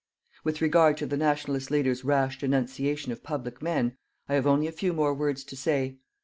[0.43, 4.71] With regard to the Nationalist leader's rash denunciation of public men, I have only a
[4.71, 5.99] few more words to say.